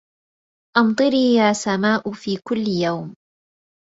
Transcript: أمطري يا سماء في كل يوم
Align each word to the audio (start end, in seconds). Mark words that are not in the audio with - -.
أمطري 0.77 1.35
يا 1.35 1.53
سماء 1.53 2.11
في 2.13 2.37
كل 2.43 2.67
يوم 2.83 3.15